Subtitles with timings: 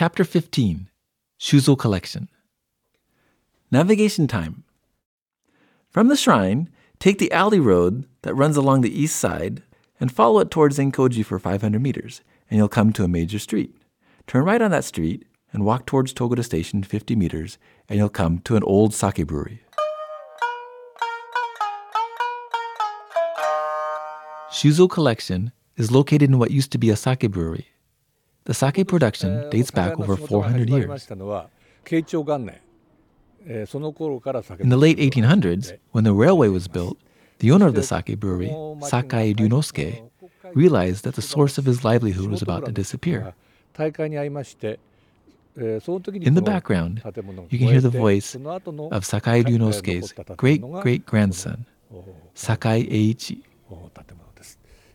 [0.00, 0.88] Chapter 15
[1.38, 2.30] Shuzo Collection
[3.70, 4.64] Navigation Time
[5.90, 9.62] From the shrine, take the alley road that runs along the east side
[10.00, 13.76] and follow it towards Zenkoji for 500 meters, and you'll come to a major street.
[14.26, 18.38] Turn right on that street and walk towards Togura Station 50 meters, and you'll come
[18.38, 19.60] to an old sake brewery.
[24.50, 27.66] Shuzo Collection is located in what used to be a sake brewery.
[28.44, 31.08] The sake production eh, dates back over 400 years.
[34.60, 36.98] In the late 1800s, eh, when the railway was built,
[37.38, 38.50] the owner of the sake brewery,
[38.82, 40.02] Sakai Ryunosuke,
[40.54, 43.34] realized that the source of his livelihood was about to disappear.
[45.56, 47.02] In the background,
[47.50, 51.66] you can hear the voice of Sakai Ryunosuke's great great grandson,
[52.34, 53.42] Sakai Eiichi.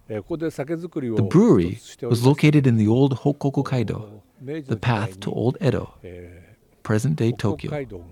[0.08, 5.96] The brewery was located in the old Hokkoku Kaido, the path to old Edo,
[6.84, 8.06] present day Tokyo,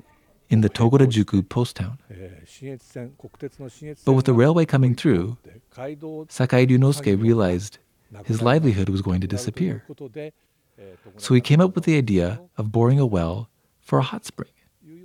[0.49, 1.99] in the Togura Juku post town.
[4.05, 5.37] But with the railway coming through,
[6.29, 7.77] Sakai Ryunosuke realized
[8.25, 9.85] his livelihood was going to disappear.
[11.17, 13.49] So he came up with the idea of boring a well
[13.81, 14.49] for a hot spring.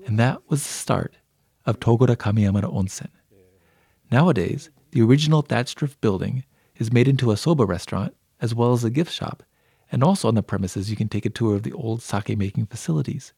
[0.06, 1.16] And that was the start
[1.66, 3.10] of Togura Kamiyamada Onsen.
[4.10, 6.44] Nowadays, the original thatched roof building
[6.78, 9.42] is made into a soba restaurant as well as a gift shop,
[9.92, 12.66] and also on the premises you can take a tour of the old sake making
[12.66, 13.32] facilities.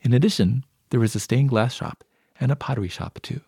[0.00, 2.04] In addition, there is a stained glass shop
[2.40, 3.40] and a pottery shop too.